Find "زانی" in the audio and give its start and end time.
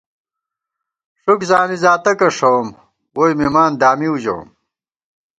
1.49-1.77